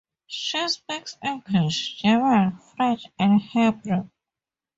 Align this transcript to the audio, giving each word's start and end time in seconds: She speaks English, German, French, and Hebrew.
She 0.25 0.67
speaks 0.67 1.15
English, 1.23 2.01
German, 2.01 2.57
French, 2.57 3.05
and 3.19 3.39
Hebrew. 3.39 4.09